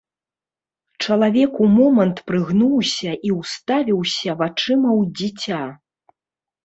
[1.05, 5.61] Чалавек умомант прыгнуўся і ўставіўся вачыма ў дзіця.